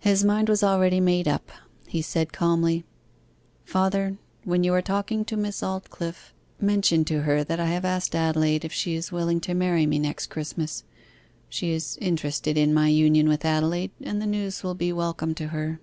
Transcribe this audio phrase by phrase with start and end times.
[0.00, 1.52] His mind was already made up.
[1.86, 2.84] He said calmly,
[3.64, 8.16] 'Father, when you are talking to Miss Aldclyffe, mention to her that I have asked
[8.16, 10.82] Adelaide if she is willing to marry me next Christmas.
[11.48, 15.46] She is interested in my union with Adelaide, and the news will be welcome to
[15.54, 15.78] her.